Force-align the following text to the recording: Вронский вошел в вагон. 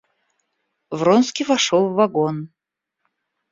Вронский 0.89 1.43
вошел 1.45 1.87
в 1.89 1.93
вагон. 1.93 2.49